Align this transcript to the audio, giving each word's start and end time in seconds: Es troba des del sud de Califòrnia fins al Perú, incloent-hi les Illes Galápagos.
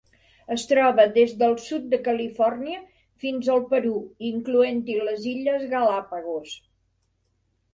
Es 0.53 0.61
troba 0.69 1.03
des 1.17 1.33
del 1.41 1.51
sud 1.65 1.83
de 1.91 1.99
Califòrnia 2.07 2.79
fins 3.25 3.51
al 3.57 3.63
Perú, 3.75 3.93
incloent-hi 4.31 4.97
les 5.11 5.29
Illes 5.35 5.69
Galápagos. 5.75 6.57